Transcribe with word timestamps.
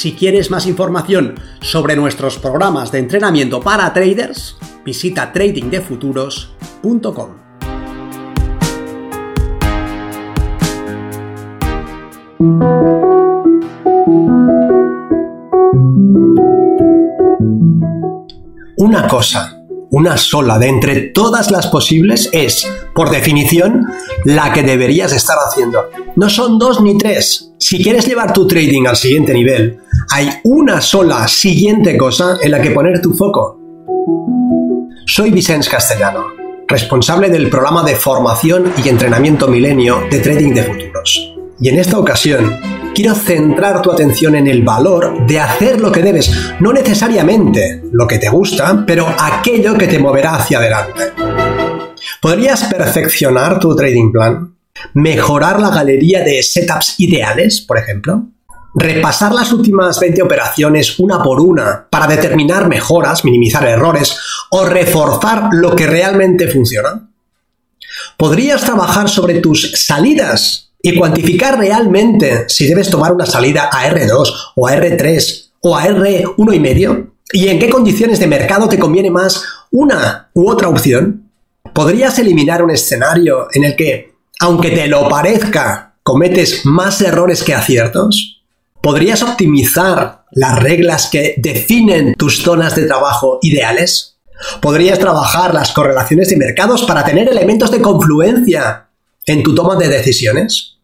Si 0.00 0.14
quieres 0.14 0.50
más 0.50 0.64
información 0.66 1.34
sobre 1.60 1.94
nuestros 1.94 2.38
programas 2.38 2.90
de 2.90 3.00
entrenamiento 3.00 3.60
para 3.60 3.92
traders, 3.92 4.56
visita 4.82 5.30
tradingdefuturos.com. 5.30 7.28
Una 18.78 19.06
cosa, 19.06 19.60
una 19.90 20.16
sola 20.16 20.58
de 20.58 20.68
entre 20.68 21.00
todas 21.08 21.50
las 21.50 21.66
posibles 21.66 22.30
es, 22.32 22.66
por 22.94 23.10
definición, 23.10 23.84
la 24.24 24.54
que 24.54 24.62
deberías 24.62 25.12
estar 25.12 25.36
haciendo. 25.46 25.90
No 26.16 26.30
son 26.30 26.58
dos 26.58 26.80
ni 26.80 26.96
tres. 26.96 27.52
Si 27.58 27.82
quieres 27.82 28.06
llevar 28.06 28.32
tu 28.32 28.46
trading 28.46 28.86
al 28.86 28.96
siguiente 28.96 29.34
nivel, 29.34 29.80
hay 30.12 30.28
una 30.42 30.80
sola 30.80 31.28
siguiente 31.28 31.96
cosa 31.96 32.36
en 32.42 32.50
la 32.50 32.60
que 32.60 32.72
poner 32.72 33.00
tu 33.00 33.12
foco. 33.14 33.60
Soy 35.06 35.30
Vicens 35.30 35.68
Castellano, 35.68 36.26
responsable 36.66 37.30
del 37.30 37.48
programa 37.48 37.84
de 37.84 37.94
formación 37.94 38.72
y 38.84 38.88
entrenamiento 38.88 39.46
milenio 39.46 40.02
de 40.10 40.18
Trading 40.18 40.52
de 40.52 40.64
Futuros. 40.64 41.34
Y 41.60 41.68
en 41.68 41.78
esta 41.78 41.98
ocasión 41.98 42.58
quiero 42.92 43.14
centrar 43.14 43.82
tu 43.82 43.92
atención 43.92 44.34
en 44.34 44.48
el 44.48 44.62
valor 44.62 45.26
de 45.26 45.38
hacer 45.38 45.80
lo 45.80 45.92
que 45.92 46.02
debes, 46.02 46.32
no 46.58 46.72
necesariamente 46.72 47.82
lo 47.92 48.08
que 48.08 48.18
te 48.18 48.30
gusta, 48.30 48.84
pero 48.84 49.06
aquello 49.06 49.78
que 49.78 49.86
te 49.86 50.00
moverá 50.00 50.34
hacia 50.34 50.58
adelante. 50.58 51.12
¿Podrías 52.20 52.64
perfeccionar 52.64 53.60
tu 53.60 53.76
trading 53.76 54.10
plan? 54.10 54.56
¿Mejorar 54.94 55.60
la 55.60 55.70
galería 55.70 56.24
de 56.24 56.42
setups 56.42 56.98
ideales, 56.98 57.60
por 57.60 57.78
ejemplo? 57.78 58.26
Repasar 58.74 59.32
las 59.32 59.52
últimas 59.52 59.98
20 59.98 60.22
operaciones 60.22 60.98
una 60.98 61.22
por 61.22 61.40
una 61.40 61.86
para 61.90 62.06
determinar 62.06 62.68
mejoras, 62.68 63.24
minimizar 63.24 63.66
errores 63.66 64.16
o 64.50 64.64
reforzar 64.64 65.48
lo 65.52 65.74
que 65.74 65.86
realmente 65.86 66.48
funciona? 66.48 67.08
¿Podrías 68.16 68.62
trabajar 68.62 69.08
sobre 69.08 69.40
tus 69.40 69.72
salidas 69.86 70.72
y 70.82 70.96
cuantificar 70.96 71.58
realmente 71.58 72.48
si 72.48 72.66
debes 72.66 72.90
tomar 72.90 73.12
una 73.12 73.26
salida 73.26 73.68
a 73.72 73.90
R2 73.90 74.52
o 74.56 74.68
a 74.68 74.74
R3 74.74 75.50
o 75.60 75.76
a 75.76 75.84
R1,5? 75.86 77.10
¿Y 77.32 77.48
en 77.48 77.58
qué 77.58 77.70
condiciones 77.70 78.18
de 78.18 78.26
mercado 78.26 78.68
te 78.68 78.78
conviene 78.78 79.10
más 79.10 79.44
una 79.70 80.30
u 80.34 80.50
otra 80.50 80.68
opción? 80.68 81.30
¿Podrías 81.72 82.18
eliminar 82.18 82.62
un 82.62 82.70
escenario 82.70 83.48
en 83.52 83.64
el 83.64 83.76
que, 83.76 84.14
aunque 84.40 84.70
te 84.70 84.88
lo 84.88 85.08
parezca, 85.08 85.94
cometes 86.02 86.66
más 86.66 87.00
errores 87.00 87.44
que 87.44 87.54
aciertos? 87.54 88.39
¿Podrías 88.82 89.22
optimizar 89.22 90.24
las 90.30 90.58
reglas 90.58 91.08
que 91.12 91.34
definen 91.36 92.14
tus 92.14 92.42
zonas 92.42 92.74
de 92.74 92.86
trabajo 92.86 93.38
ideales? 93.42 94.18
¿Podrías 94.62 94.98
trabajar 94.98 95.52
las 95.52 95.72
correlaciones 95.72 96.30
de 96.30 96.38
mercados 96.38 96.84
para 96.84 97.04
tener 97.04 97.28
elementos 97.28 97.70
de 97.70 97.82
confluencia 97.82 98.88
en 99.26 99.42
tu 99.42 99.54
toma 99.54 99.76
de 99.76 99.88
decisiones? 99.88 100.78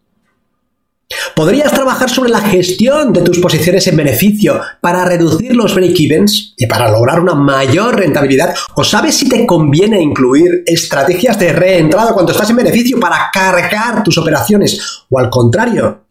¿Podrías 1.34 1.72
trabajar 1.72 2.10
sobre 2.10 2.30
la 2.30 2.40
gestión 2.40 3.14
de 3.14 3.22
tus 3.22 3.38
posiciones 3.38 3.86
en 3.86 3.96
beneficio 3.96 4.60
para 4.82 5.06
reducir 5.06 5.56
los 5.56 5.74
break-evens 5.74 6.54
y 6.58 6.66
para 6.66 6.90
lograr 6.90 7.20
una 7.20 7.34
mayor 7.34 7.96
rentabilidad? 7.96 8.54
¿O 8.74 8.84
sabes 8.84 9.14
si 9.14 9.26
te 9.26 9.46
conviene 9.46 10.02
incluir 10.02 10.64
estrategias 10.66 11.38
de 11.38 11.52
reentrada 11.52 12.12
cuando 12.12 12.32
estás 12.32 12.50
en 12.50 12.56
beneficio 12.56 13.00
para 13.00 13.30
cargar 13.32 14.02
tus 14.02 14.18
operaciones? 14.18 15.04
¿O 15.08 15.18
al 15.18 15.30
contrario, 15.30 16.05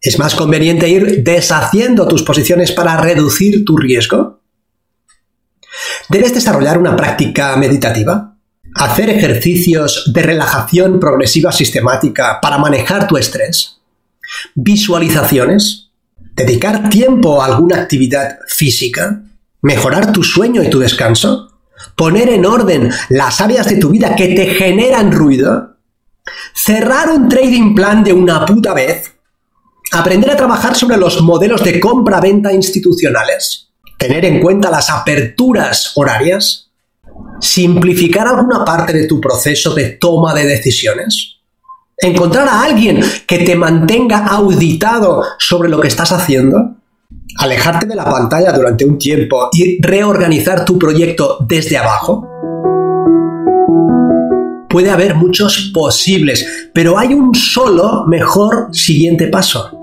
¿Es 0.00 0.18
más 0.18 0.34
conveniente 0.34 0.88
ir 0.88 1.24
deshaciendo 1.24 2.06
tus 2.06 2.22
posiciones 2.22 2.72
para 2.72 2.96
reducir 2.96 3.64
tu 3.64 3.76
riesgo? 3.76 4.40
¿Debes 6.08 6.34
desarrollar 6.34 6.78
una 6.78 6.96
práctica 6.96 7.56
meditativa? 7.56 8.36
¿Hacer 8.74 9.10
ejercicios 9.10 10.12
de 10.14 10.22
relajación 10.22 11.00
progresiva 11.00 11.50
sistemática 11.50 12.40
para 12.40 12.58
manejar 12.58 13.08
tu 13.08 13.16
estrés? 13.16 13.80
¿Visualizaciones? 14.54 15.90
¿Dedicar 16.34 16.88
tiempo 16.88 17.42
a 17.42 17.46
alguna 17.46 17.80
actividad 17.80 18.38
física? 18.46 19.22
¿Mejorar 19.62 20.12
tu 20.12 20.22
sueño 20.22 20.62
y 20.62 20.70
tu 20.70 20.78
descanso? 20.78 21.60
¿Poner 21.96 22.28
en 22.28 22.46
orden 22.46 22.92
las 23.08 23.40
áreas 23.40 23.68
de 23.68 23.76
tu 23.76 23.90
vida 23.90 24.14
que 24.14 24.28
te 24.28 24.46
generan 24.46 25.10
ruido? 25.10 25.76
¿Cerrar 26.54 27.10
un 27.10 27.28
trading 27.28 27.74
plan 27.74 28.04
de 28.04 28.12
una 28.12 28.46
puta 28.46 28.74
vez? 28.74 29.17
Aprender 29.90 30.30
a 30.30 30.36
trabajar 30.36 30.76
sobre 30.76 30.98
los 30.98 31.22
modelos 31.22 31.64
de 31.64 31.80
compra-venta 31.80 32.52
institucionales. 32.52 33.68
Tener 33.96 34.24
en 34.26 34.40
cuenta 34.40 34.70
las 34.70 34.90
aperturas 34.90 35.92
horarias. 35.94 36.70
Simplificar 37.40 38.28
alguna 38.28 38.64
parte 38.64 38.92
de 38.92 39.06
tu 39.06 39.20
proceso 39.20 39.74
de 39.74 39.90
toma 39.90 40.34
de 40.34 40.44
decisiones. 40.44 41.36
Encontrar 41.96 42.48
a 42.48 42.62
alguien 42.62 43.00
que 43.26 43.38
te 43.38 43.56
mantenga 43.56 44.26
auditado 44.26 45.24
sobre 45.38 45.70
lo 45.70 45.80
que 45.80 45.88
estás 45.88 46.12
haciendo. 46.12 46.76
Alejarte 47.38 47.86
de 47.86 47.94
la 47.94 48.04
pantalla 48.04 48.52
durante 48.52 48.84
un 48.84 48.98
tiempo 48.98 49.48
y 49.52 49.80
reorganizar 49.80 50.64
tu 50.64 50.78
proyecto 50.78 51.38
desde 51.40 51.78
abajo 51.78 52.28
puede 54.68 54.90
haber 54.90 55.14
muchos 55.14 55.70
posibles, 55.72 56.70
pero 56.74 56.98
hay 56.98 57.14
un 57.14 57.34
solo 57.34 58.04
mejor 58.06 58.68
siguiente 58.72 59.28
paso. 59.28 59.77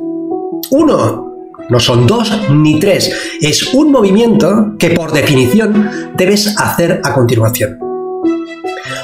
Uno, 0.72 1.34
no 1.70 1.80
son 1.80 2.06
dos 2.06 2.32
ni 2.50 2.80
tres, 2.80 3.12
es 3.42 3.74
un 3.74 3.92
movimiento 3.92 4.76
que 4.78 4.92
por 4.92 5.12
definición 5.12 6.14
debes 6.16 6.56
hacer 6.60 7.02
a 7.04 7.14
continuación. 7.14 7.80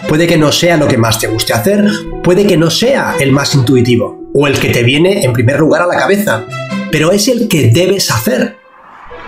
Puede 0.08 0.28
que 0.28 0.38
no 0.38 0.52
sea 0.52 0.78
lo 0.78 0.88
que 0.88 0.98
más 0.98 1.20
te 1.20 1.28
guste 1.28 1.54
hacer, 1.54 1.86
puede 2.24 2.46
que 2.46 2.58
no 2.58 2.70
sea 2.70 3.16
el 3.20 3.32
más 3.32 3.56
intuitivo 3.56 4.30
o 4.34 4.48
el 4.48 4.60
que 4.60 4.70
te 4.70 4.84
viene 4.84 5.24
en 5.24 5.34
primer 5.34 5.60
lugar 5.60 5.82
a 5.84 5.88
la 5.88 5.98
cabeza, 5.98 6.44
pero 6.92 7.12
es 7.12 7.28
el 7.28 7.48
que 7.48 7.70
debes 7.70 8.12
hacer. 8.12 8.58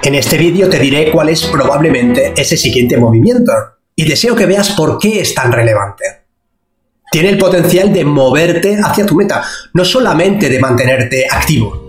En 0.03 0.15
este 0.15 0.37
vídeo 0.37 0.69
te 0.69 0.79
diré 0.79 1.11
cuál 1.11 1.29
es 1.29 1.45
probablemente 1.45 2.33
ese 2.35 2.57
siguiente 2.57 2.97
movimiento 2.97 3.53
y 3.95 4.05
deseo 4.05 4.35
que 4.35 4.45
veas 4.45 4.71
por 4.71 4.97
qué 4.97 5.21
es 5.21 5.33
tan 5.33 5.51
relevante. 5.51 6.03
Tiene 7.11 7.29
el 7.29 7.37
potencial 7.37 7.93
de 7.93 8.03
moverte 8.03 8.77
hacia 8.83 9.05
tu 9.05 9.15
meta, 9.15 9.43
no 9.73 9.85
solamente 9.85 10.49
de 10.49 10.59
mantenerte 10.59 11.27
activo. 11.29 11.82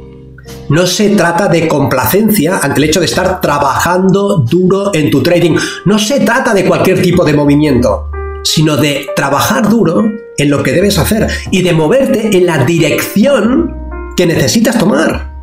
No 0.68 0.86
se 0.86 1.10
trata 1.10 1.48
de 1.48 1.68
complacencia 1.68 2.58
ante 2.62 2.80
el 2.80 2.88
hecho 2.88 3.00
de 3.00 3.06
estar 3.06 3.40
trabajando 3.40 4.38
duro 4.38 4.94
en 4.94 5.10
tu 5.10 5.22
trading. 5.22 5.56
No 5.84 5.98
se 5.98 6.20
trata 6.20 6.54
de 6.54 6.64
cualquier 6.64 7.02
tipo 7.02 7.22
de 7.24 7.34
movimiento, 7.34 8.10
sino 8.42 8.76
de 8.76 9.06
trabajar 9.14 9.68
duro 9.68 10.02
en 10.38 10.50
lo 10.50 10.62
que 10.62 10.72
debes 10.72 10.98
hacer 10.98 11.28
y 11.50 11.62
de 11.62 11.74
moverte 11.74 12.36
en 12.36 12.46
la 12.46 12.64
dirección 12.64 13.74
que 14.16 14.26
necesitas 14.26 14.78
tomar. 14.78 15.34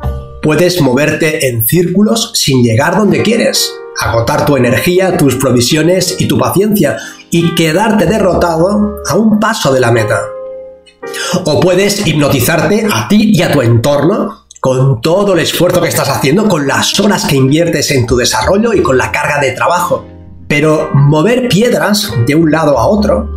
Puedes 0.42 0.80
moverte 0.80 1.48
en 1.48 1.68
círculos 1.68 2.32
sin 2.34 2.64
llegar 2.64 2.96
donde 2.96 3.22
quieres, 3.22 3.72
agotar 4.00 4.44
tu 4.44 4.56
energía, 4.56 5.16
tus 5.16 5.36
provisiones 5.36 6.16
y 6.18 6.26
tu 6.26 6.36
paciencia 6.36 6.96
y 7.30 7.54
quedarte 7.54 8.06
derrotado 8.06 8.96
a 9.08 9.14
un 9.14 9.38
paso 9.38 9.72
de 9.72 9.78
la 9.78 9.92
meta. 9.92 10.18
O 11.44 11.60
puedes 11.60 12.06
hipnotizarte 12.06 12.88
a 12.92 13.06
ti 13.06 13.32
y 13.34 13.42
a 13.42 13.52
tu 13.52 13.62
entorno 13.62 14.41
con 14.62 15.00
todo 15.00 15.32
el 15.32 15.40
esfuerzo 15.40 15.80
que 15.80 15.88
estás 15.88 16.08
haciendo, 16.08 16.46
con 16.46 16.68
las 16.68 17.00
horas 17.00 17.26
que 17.26 17.34
inviertes 17.34 17.90
en 17.90 18.06
tu 18.06 18.16
desarrollo 18.16 18.72
y 18.72 18.80
con 18.80 18.96
la 18.96 19.10
carga 19.10 19.40
de 19.40 19.50
trabajo. 19.50 20.06
Pero 20.46 20.88
mover 20.94 21.48
piedras 21.48 22.12
de 22.28 22.36
un 22.36 22.48
lado 22.52 22.78
a 22.78 22.86
otro 22.86 23.28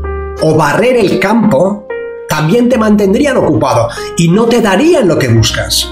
o 0.44 0.54
barrer 0.54 0.98
el 0.98 1.20
campo 1.20 1.88
también 2.30 2.70
te 2.70 2.78
mantendrían 2.78 3.38
ocupado 3.38 3.90
y 4.18 4.28
no 4.28 4.46
te 4.46 4.62
darían 4.62 5.08
lo 5.08 5.18
que 5.18 5.30
buscas. 5.30 5.92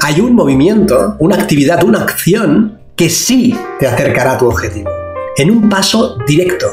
Hay 0.00 0.22
un 0.22 0.34
movimiento, 0.34 1.16
una 1.18 1.36
actividad, 1.36 1.84
una 1.84 2.00
acción 2.00 2.80
que 2.96 3.10
sí 3.10 3.54
te 3.78 3.88
acercará 3.88 4.32
a 4.32 4.38
tu 4.38 4.46
objetivo. 4.46 4.88
En 5.36 5.50
un 5.50 5.68
paso 5.68 6.16
directo, 6.26 6.66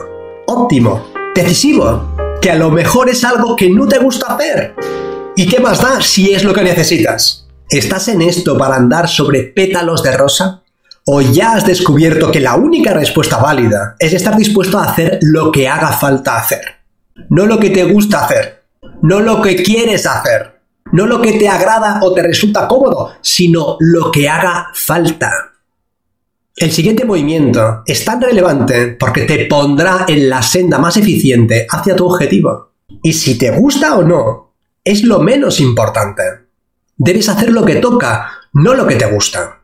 óptimo, 0.45 1.03
decisivo, 1.35 2.15
que 2.41 2.49
a 2.49 2.55
lo 2.55 2.71
mejor 2.71 3.09
es 3.09 3.25
algo 3.25 3.57
que 3.57 3.69
no 3.69 3.89
te 3.89 3.99
gusta 3.99 4.35
hacer. 4.35 4.73
¿Y 5.35 5.47
qué 5.47 5.59
más 5.59 5.81
da 5.81 5.99
si 5.99 6.33
es 6.33 6.45
lo 6.45 6.53
que 6.53 6.63
necesitas? 6.63 7.43
¿Estás 7.69 8.07
en 8.07 8.21
esto 8.21 8.57
para 8.57 8.75
andar 8.75 9.07
sobre 9.09 9.43
pétalos 9.43 10.03
de 10.03 10.15
rosa? 10.15 10.63
o 11.09 11.21
ya 11.21 11.53
has 11.53 11.65
descubierto 11.65 12.31
que 12.31 12.41
la 12.41 12.55
única 12.55 12.93
respuesta 12.93 13.37
válida 13.37 13.95
es 13.97 14.11
estar 14.11 14.35
dispuesto 14.35 14.77
a 14.77 14.83
hacer 14.83 15.19
lo 15.21 15.53
que 15.53 15.67
haga 15.67 15.93
falta 15.93 16.37
hacer. 16.37 16.61
No 17.29 17.45
lo 17.45 17.59
que 17.59 17.69
te 17.69 17.85
gusta 17.85 18.25
hacer, 18.25 18.63
no 19.01 19.21
lo 19.21 19.41
que 19.41 19.55
quieres 19.55 20.05
hacer, 20.05 20.59
no 20.91 21.05
lo 21.07 21.21
que 21.21 21.33
te 21.33 21.47
agrada 21.47 22.01
o 22.03 22.13
te 22.13 22.23
resulta 22.23 22.67
cómodo, 22.67 23.13
sino 23.21 23.77
lo 23.79 24.11
que 24.11 24.27
haga 24.27 24.67
falta. 24.73 25.31
El 26.57 26.73
siguiente 26.73 27.05
movimiento 27.05 27.83
es 27.85 28.03
tan 28.03 28.21
relevante 28.21 28.97
porque 28.99 29.21
te 29.21 29.45
pondrá 29.45 30.03
en 30.09 30.29
la 30.29 30.41
senda 30.41 30.77
más 30.77 30.97
eficiente 30.97 31.67
hacia 31.69 31.95
tu 31.95 32.05
objetivo. 32.05 32.71
Y 33.01 33.13
si 33.13 33.37
te 33.37 33.51
gusta 33.51 33.95
o 33.95 34.03
no, 34.03 34.55
es 34.83 35.03
lo 35.03 35.19
menos 35.19 35.61
importante. 35.61 36.46
Debes 36.97 37.29
hacer 37.29 37.51
lo 37.51 37.63
que 37.63 37.75
toca, 37.75 38.31
no 38.53 38.73
lo 38.73 38.88
que 38.88 38.95
te 38.95 39.05
gusta. 39.05 39.61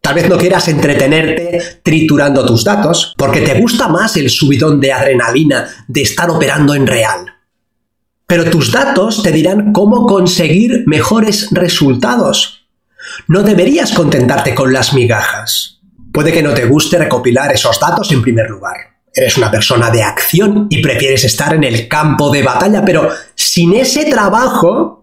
Tal 0.00 0.14
vez 0.14 0.28
no 0.28 0.38
quieras 0.38 0.68
entretenerte 0.68 1.80
triturando 1.82 2.46
tus 2.46 2.62
datos, 2.62 3.14
porque 3.16 3.40
te 3.40 3.58
gusta 3.60 3.88
más 3.88 4.16
el 4.16 4.30
subidón 4.30 4.80
de 4.80 4.92
adrenalina 4.92 5.68
de 5.88 6.02
estar 6.02 6.30
operando 6.30 6.74
en 6.74 6.86
real. 6.86 7.34
Pero 8.26 8.44
tus 8.50 8.70
datos 8.70 9.22
te 9.22 9.32
dirán 9.32 9.72
cómo 9.72 10.06
conseguir 10.06 10.84
mejores 10.86 11.48
resultados. 11.50 12.68
No 13.26 13.42
deberías 13.42 13.92
contentarte 13.92 14.54
con 14.54 14.72
las 14.72 14.94
migajas. 14.94 15.80
Puede 16.12 16.32
que 16.32 16.42
no 16.42 16.54
te 16.54 16.66
guste 16.66 16.98
recopilar 16.98 17.52
esos 17.52 17.80
datos 17.80 18.12
en 18.12 18.22
primer 18.22 18.48
lugar. 18.48 18.76
Eres 19.12 19.36
una 19.38 19.50
persona 19.50 19.90
de 19.90 20.02
acción 20.02 20.66
y 20.70 20.82
prefieres 20.82 21.24
estar 21.24 21.54
en 21.54 21.64
el 21.64 21.88
campo 21.88 22.30
de 22.30 22.42
batalla, 22.42 22.84
pero 22.84 23.10
sin 23.34 23.74
ese 23.74 24.04
trabajo 24.04 24.95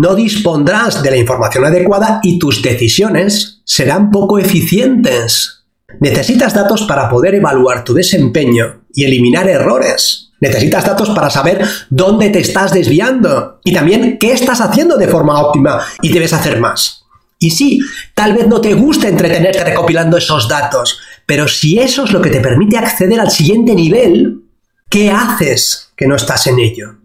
no 0.00 0.14
dispondrás 0.14 1.02
de 1.02 1.10
la 1.10 1.18
información 1.18 1.66
adecuada 1.66 2.20
y 2.22 2.38
tus 2.38 2.62
decisiones 2.62 3.60
serán 3.64 4.10
poco 4.10 4.38
eficientes. 4.38 5.64
Necesitas 6.00 6.54
datos 6.54 6.84
para 6.84 7.10
poder 7.10 7.34
evaluar 7.34 7.84
tu 7.84 7.92
desempeño 7.92 8.80
y 8.94 9.04
eliminar 9.04 9.46
errores. 9.46 10.30
Necesitas 10.40 10.86
datos 10.86 11.10
para 11.10 11.28
saber 11.28 11.62
dónde 11.90 12.30
te 12.30 12.38
estás 12.38 12.72
desviando 12.72 13.60
y 13.62 13.74
también 13.74 14.16
qué 14.18 14.32
estás 14.32 14.62
haciendo 14.62 14.96
de 14.96 15.06
forma 15.06 15.38
óptima 15.38 15.82
y 16.00 16.10
debes 16.10 16.32
hacer 16.32 16.58
más. 16.58 17.04
Y 17.38 17.50
sí, 17.50 17.80
tal 18.14 18.32
vez 18.32 18.46
no 18.48 18.62
te 18.62 18.72
guste 18.72 19.06
entretenerte 19.06 19.62
recopilando 19.62 20.16
esos 20.16 20.48
datos, 20.48 20.98
pero 21.26 21.46
si 21.46 21.78
eso 21.78 22.04
es 22.04 22.12
lo 22.12 22.22
que 22.22 22.30
te 22.30 22.40
permite 22.40 22.78
acceder 22.78 23.20
al 23.20 23.30
siguiente 23.30 23.74
nivel, 23.74 24.44
¿qué 24.88 25.10
haces 25.10 25.92
que 25.94 26.06
no 26.06 26.16
estás 26.16 26.46
en 26.46 26.58
ello? 26.58 26.99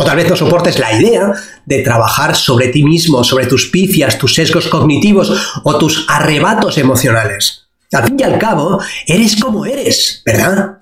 O 0.00 0.04
tal 0.04 0.16
vez 0.16 0.30
no 0.30 0.34
soportes 0.34 0.78
la 0.78 0.98
idea 0.98 1.34
de 1.66 1.82
trabajar 1.82 2.34
sobre 2.34 2.68
ti 2.68 2.82
mismo, 2.82 3.22
sobre 3.22 3.44
tus 3.44 3.66
picias, 3.66 4.16
tus 4.16 4.34
sesgos 4.34 4.66
cognitivos 4.68 5.30
o 5.62 5.76
tus 5.76 6.06
arrebatos 6.08 6.78
emocionales. 6.78 7.68
Al 7.92 8.04
fin 8.04 8.16
y 8.18 8.22
al 8.22 8.38
cabo, 8.38 8.80
eres 9.06 9.36
como 9.36 9.66
eres, 9.66 10.22
¿verdad? 10.24 10.78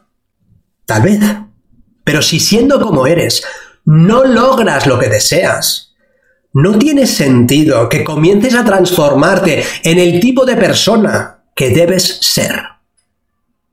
Tal 0.86 1.02
vez. 1.02 1.18
Pero 2.04 2.22
si 2.22 2.38
siendo 2.38 2.80
como 2.80 3.08
eres, 3.08 3.42
no 3.84 4.24
logras 4.24 4.86
lo 4.86 5.00
que 5.00 5.08
deseas, 5.08 5.96
no 6.52 6.78
tiene 6.78 7.04
sentido 7.04 7.88
que 7.88 8.04
comiences 8.04 8.54
a 8.54 8.64
transformarte 8.64 9.64
en 9.82 9.98
el 9.98 10.20
tipo 10.20 10.46
de 10.46 10.54
persona 10.54 11.42
que 11.56 11.70
debes 11.70 12.18
ser. 12.20 12.62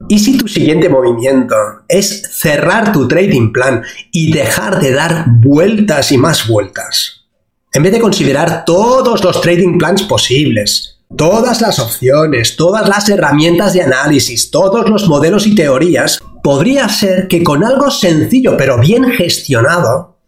¿Y 0.07 0.19
si 0.19 0.38
tu 0.38 0.48
siguiente 0.48 0.88
movimiento 0.88 1.56
es 1.88 2.30
cerrar 2.31 2.92
tu 2.92 3.07
trading 3.07 3.52
plan 3.52 3.84
y 4.12 4.31
dejar 4.31 4.80
de 4.80 4.92
dar 4.92 5.25
vueltas 5.28 6.12
y 6.12 6.18
más 6.18 6.48
vueltas? 6.48 7.25
En 7.74 7.81
vez 7.81 7.92
de 7.92 8.00
considerar 8.00 8.66
todos 8.66 9.24
los 9.24 9.42
trading 9.42 9.80
plans 9.80 10.04
posibles, 10.04 11.00
todas 11.18 11.60
las 11.62 11.80
opciones, 11.80 12.56
todas 12.56 12.88
las 12.88 13.10
herramientas 13.10 13.74
de 13.74 13.81
análisis, 13.81 14.52
todos 14.52 14.88
los 14.88 15.07
modelos 15.07 15.48
y 15.48 15.56
teorías, 15.56 16.19
podría 16.44 16.88
ser 16.88 17.28
que 17.28 17.44
con 17.44 17.63
algo 17.63 17.90
sencillo 17.90 18.56
pero 18.57 18.78
bien 18.80 19.06
gestionado, 19.12 20.19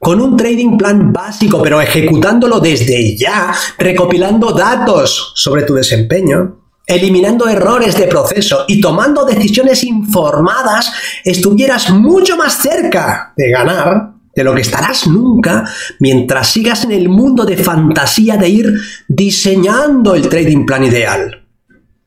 con 0.00 0.20
un 0.20 0.36
trading 0.36 0.76
plan 0.76 1.12
básico 1.12 1.62
pero 1.62 1.80
ejecutándolo 1.80 2.58
desde 2.58 3.16
ya, 3.16 3.54
recopilando 3.78 4.50
datos 4.50 5.32
sobre 5.36 5.62
tu 5.62 5.74
desempeño, 5.74 6.61
eliminando 6.86 7.48
errores 7.48 7.96
de 7.96 8.06
proceso 8.06 8.64
y 8.68 8.80
tomando 8.80 9.24
decisiones 9.24 9.84
informadas, 9.84 10.92
estuvieras 11.24 11.90
mucho 11.90 12.36
más 12.36 12.54
cerca 12.54 13.32
de 13.36 13.50
ganar 13.50 14.12
de 14.34 14.44
lo 14.44 14.54
que 14.54 14.62
estarás 14.62 15.06
nunca 15.06 15.64
mientras 16.00 16.48
sigas 16.48 16.84
en 16.84 16.92
el 16.92 17.08
mundo 17.08 17.44
de 17.44 17.56
fantasía 17.56 18.36
de 18.36 18.48
ir 18.48 18.74
diseñando 19.08 20.14
el 20.14 20.28
trading 20.28 20.64
plan 20.64 20.84
ideal. 20.84 21.46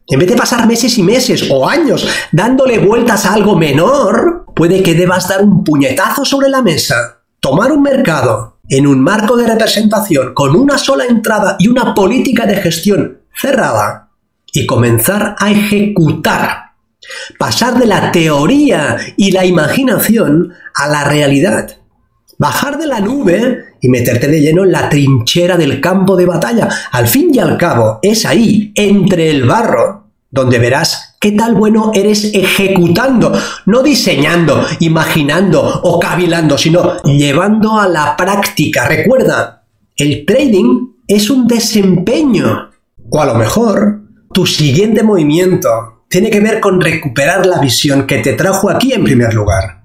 En 0.07 0.19
vez 0.19 0.29
de 0.29 0.35
pasar 0.35 0.67
meses 0.67 0.97
y 0.97 1.03
meses 1.03 1.47
o 1.49 1.67
años 1.67 2.07
dándole 2.31 2.79
vueltas 2.79 3.25
a 3.25 3.33
algo 3.33 3.55
menor, 3.55 4.45
puede 4.55 4.83
que 4.83 4.93
debas 4.93 5.27
dar 5.27 5.43
un 5.43 5.63
puñetazo 5.63 6.25
sobre 6.25 6.49
la 6.49 6.61
mesa, 6.61 7.21
tomar 7.39 7.71
un 7.71 7.81
mercado 7.81 8.59
en 8.69 8.87
un 8.87 9.01
marco 9.01 9.35
de 9.37 9.47
representación 9.47 10.33
con 10.33 10.55
una 10.55 10.77
sola 10.77 11.05
entrada 11.05 11.55
y 11.59 11.67
una 11.67 11.93
política 11.93 12.45
de 12.45 12.57
gestión 12.57 13.19
cerrada 13.33 14.04
y 14.55 14.65
comenzar 14.65 15.35
a 15.37 15.51
ejecutar. 15.51 16.71
Pasar 17.37 17.77
de 17.77 17.85
la 17.85 18.11
teoría 18.11 18.97
y 19.17 19.31
la 19.31 19.45
imaginación 19.45 20.53
a 20.73 20.87
la 20.87 21.03
realidad. 21.03 21.77
Bajar 22.39 22.77
de 22.77 22.87
la 22.87 23.01
nube 23.01 23.65
y 23.81 23.89
meterte 23.89 24.27
de 24.27 24.39
lleno 24.39 24.63
en 24.63 24.71
la 24.71 24.89
trinchera 24.89 25.57
del 25.57 25.81
campo 25.81 26.15
de 26.15 26.25
batalla. 26.25 26.69
Al 26.91 27.07
fin 27.07 27.31
y 27.33 27.39
al 27.39 27.57
cabo, 27.57 27.99
es 28.01 28.25
ahí, 28.25 28.71
entre 28.75 29.29
el 29.29 29.45
barro, 29.45 30.05
donde 30.31 30.57
verás 30.57 31.17
qué 31.19 31.33
tal 31.33 31.55
bueno 31.55 31.91
eres 31.93 32.31
ejecutando, 32.33 33.33
no 33.65 33.83
diseñando, 33.83 34.65
imaginando 34.79 35.81
o 35.83 35.99
cavilando, 35.99 36.57
sino 36.57 37.01
llevando 37.03 37.77
a 37.77 37.87
la 37.87 38.15
práctica. 38.15 38.87
Recuerda, 38.87 39.63
el 39.97 40.25
trading 40.25 40.93
es 41.07 41.29
un 41.29 41.45
desempeño. 41.45 42.71
O 43.09 43.21
a 43.21 43.25
lo 43.25 43.35
mejor 43.35 44.04
tu 44.35 44.45
siguiente 44.45 45.01
movimiento 45.01 46.03
tiene 46.09 46.29
que 46.29 46.41
ver 46.41 46.59
con 46.59 46.81
recuperar 46.81 47.45
la 47.45 47.57
visión 47.57 48.05
que 48.05 48.17
te 48.17 48.33
trajo 48.33 48.69
aquí 48.69 48.91
en 48.91 49.05
primer 49.05 49.33
lugar. 49.33 49.83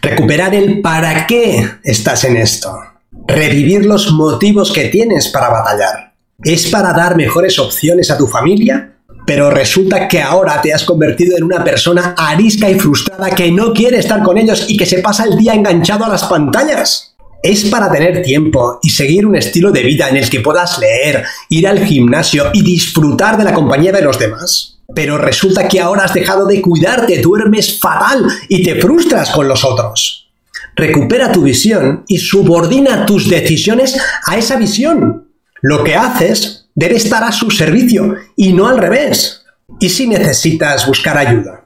Recuperar 0.00 0.54
el 0.54 0.80
para 0.80 1.26
qué 1.26 1.68
estás 1.84 2.24
en 2.24 2.38
esto. 2.38 2.80
Revivir 3.28 3.84
los 3.84 4.10
motivos 4.12 4.72
que 4.72 4.86
tienes 4.86 5.28
para 5.28 5.50
batallar. 5.50 6.14
¿Es 6.42 6.68
para 6.68 6.94
dar 6.94 7.14
mejores 7.14 7.58
opciones 7.58 8.10
a 8.10 8.16
tu 8.16 8.26
familia? 8.26 8.94
Pero 9.26 9.50
resulta 9.50 10.08
que 10.08 10.22
ahora 10.22 10.62
te 10.62 10.72
has 10.72 10.84
convertido 10.84 11.36
en 11.36 11.44
una 11.44 11.62
persona 11.62 12.14
arisca 12.16 12.70
y 12.70 12.80
frustrada 12.80 13.30
que 13.32 13.52
no 13.52 13.74
quiere 13.74 13.98
estar 13.98 14.22
con 14.22 14.38
ellos 14.38 14.64
y 14.66 14.78
que 14.78 14.86
se 14.86 15.00
pasa 15.00 15.24
el 15.24 15.36
día 15.36 15.52
enganchado 15.52 16.06
a 16.06 16.08
las 16.08 16.24
pantallas 16.24 17.09
es 17.42 17.64
para 17.66 17.90
tener 17.90 18.22
tiempo 18.22 18.78
y 18.82 18.90
seguir 18.90 19.26
un 19.26 19.36
estilo 19.36 19.70
de 19.70 19.82
vida 19.82 20.08
en 20.08 20.16
el 20.16 20.28
que 20.28 20.40
puedas 20.40 20.78
leer, 20.78 21.24
ir 21.48 21.66
al 21.66 21.84
gimnasio 21.84 22.50
y 22.52 22.62
disfrutar 22.62 23.36
de 23.38 23.44
la 23.44 23.54
compañía 23.54 23.92
de 23.92 24.02
los 24.02 24.18
demás. 24.18 24.78
Pero 24.94 25.18
resulta 25.18 25.68
que 25.68 25.80
ahora 25.80 26.04
has 26.04 26.14
dejado 26.14 26.46
de 26.46 26.60
cuidarte, 26.60 27.20
duermes 27.20 27.78
fatal 27.78 28.26
y 28.48 28.62
te 28.62 28.80
frustras 28.80 29.30
con 29.30 29.46
los 29.46 29.64
otros. 29.64 30.30
Recupera 30.74 31.32
tu 31.32 31.42
visión 31.42 32.04
y 32.08 32.18
subordina 32.18 33.06
tus 33.06 33.28
decisiones 33.28 33.96
a 34.26 34.36
esa 34.36 34.56
visión. 34.56 35.28
Lo 35.62 35.84
que 35.84 35.94
haces 35.94 36.68
debe 36.74 36.96
estar 36.96 37.22
a 37.22 37.32
su 37.32 37.50
servicio 37.50 38.16
y 38.36 38.52
no 38.52 38.66
al 38.66 38.78
revés. 38.78 39.42
¿Y 39.78 39.88
si 39.88 40.08
necesitas 40.08 40.86
buscar 40.86 41.16
ayuda? 41.16 41.64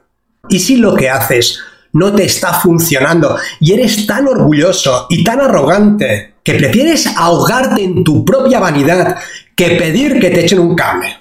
¿Y 0.49 0.59
si 0.59 0.77
lo 0.77 0.95
que 0.95 1.09
haces 1.09 1.59
no 1.95 2.13
te 2.13 2.25
está 2.25 2.53
funcionando 2.53 3.37
y 3.61 3.71
eres 3.71 4.05
tan 4.05 4.27
orgulloso 4.27 5.07
y 5.09 5.23
tan 5.23 5.39
arrogante 5.39 6.35
que 6.43 6.55
prefieres 6.55 7.07
ahogarte 7.15 7.83
en 7.83 8.03
tu 8.03 8.25
propia 8.25 8.59
vanidad 8.59 9.15
que 9.55 9.71
pedir 9.71 10.19
que 10.19 10.29
te 10.29 10.41
echen 10.41 10.59
un 10.59 10.75
cable. 10.75 11.17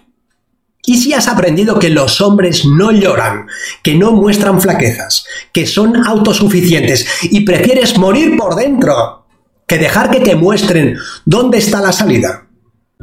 ¿Y 0.84 0.98
si 0.98 1.14
has 1.14 1.28
aprendido 1.28 1.78
que 1.78 1.90
los 1.90 2.20
hombres 2.20 2.64
no 2.66 2.90
lloran, 2.90 3.46
que 3.84 3.94
no 3.94 4.12
muestran 4.12 4.60
flaquezas, 4.60 5.24
que 5.52 5.64
son 5.64 5.96
autosuficientes 6.04 7.06
y 7.22 7.42
prefieres 7.42 7.96
morir 7.96 8.36
por 8.36 8.56
dentro 8.56 9.26
que 9.68 9.78
dejar 9.78 10.10
que 10.10 10.20
te 10.20 10.34
muestren 10.34 10.98
dónde 11.24 11.58
está 11.58 11.80
la 11.80 11.92
salida? 11.92 12.48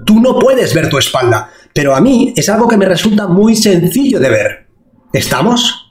Tú 0.06 0.20
no 0.20 0.38
puedes 0.38 0.74
ver 0.74 0.90
tu 0.90 0.98
espalda, 0.98 1.50
pero 1.74 1.96
a 1.96 2.02
mí 2.02 2.34
es 2.36 2.50
algo 2.50 2.68
que 2.68 2.78
me 2.78 2.86
resulta 2.86 3.28
muy 3.28 3.56
sencillo 3.56 4.20
de 4.20 4.30
ver. 4.30 4.68
¿Estamos? 5.14 5.91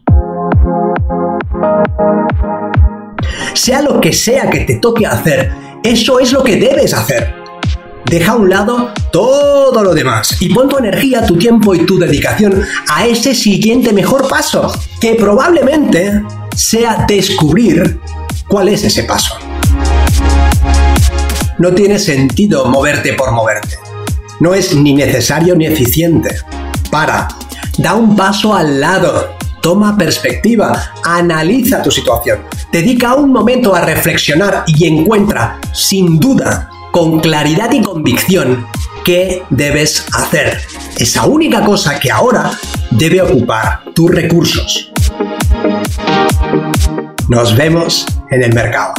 Sea 3.54 3.82
lo 3.82 4.00
que 4.00 4.12
sea 4.12 4.48
que 4.50 4.60
te 4.60 4.76
toque 4.76 5.06
hacer, 5.06 5.52
eso 5.82 6.20
es 6.20 6.32
lo 6.32 6.42
que 6.42 6.56
debes 6.56 6.94
hacer. 6.94 7.34
Deja 8.06 8.32
a 8.32 8.36
un 8.36 8.50
lado 8.50 8.90
todo 9.12 9.82
lo 9.82 9.94
demás 9.94 10.40
y 10.40 10.52
pon 10.52 10.68
tu 10.68 10.78
energía, 10.78 11.24
tu 11.26 11.36
tiempo 11.36 11.74
y 11.74 11.86
tu 11.86 11.98
dedicación 11.98 12.64
a 12.88 13.06
ese 13.06 13.34
siguiente 13.34 13.92
mejor 13.92 14.28
paso, 14.28 14.72
que 15.00 15.14
probablemente 15.14 16.22
sea 16.56 17.04
descubrir 17.06 18.00
cuál 18.48 18.68
es 18.68 18.82
ese 18.84 19.04
paso. 19.04 19.34
No 21.58 21.72
tiene 21.72 21.98
sentido 21.98 22.64
moverte 22.66 23.12
por 23.12 23.32
moverte. 23.32 23.76
No 24.40 24.54
es 24.54 24.74
ni 24.74 24.94
necesario 24.94 25.54
ni 25.54 25.66
eficiente. 25.66 26.36
Para, 26.90 27.28
Da 27.78 27.94
un 27.94 28.14
paso 28.14 28.54
al 28.54 28.80
lado. 28.80 29.36
Toma 29.60 29.96
perspectiva, 29.96 30.92
analiza 31.04 31.82
tu 31.82 31.90
situación, 31.90 32.40
dedica 32.72 33.14
un 33.14 33.30
momento 33.30 33.74
a 33.74 33.82
reflexionar 33.82 34.64
y 34.66 34.86
encuentra, 34.86 35.60
sin 35.72 36.18
duda, 36.18 36.70
con 36.90 37.20
claridad 37.20 37.70
y 37.72 37.82
convicción, 37.82 38.66
qué 39.04 39.42
debes 39.50 40.06
hacer. 40.14 40.60
Esa 40.96 41.26
única 41.26 41.62
cosa 41.64 42.00
que 42.00 42.10
ahora 42.10 42.52
debe 42.90 43.20
ocupar 43.20 43.82
tus 43.94 44.10
recursos. 44.10 44.90
Nos 47.28 47.54
vemos 47.54 48.06
en 48.30 48.42
el 48.42 48.54
mercado. 48.54 48.94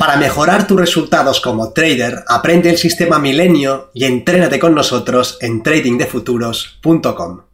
Para 0.00 0.16
mejorar 0.16 0.66
tus 0.66 0.80
resultados 0.80 1.42
como 1.42 1.74
trader, 1.74 2.24
aprende 2.26 2.70
el 2.70 2.78
sistema 2.78 3.18
Milenio 3.18 3.90
y 3.92 4.06
entrénate 4.06 4.58
con 4.58 4.74
nosotros 4.74 5.36
en 5.42 5.62
tradingdefuturos.com. 5.62 7.49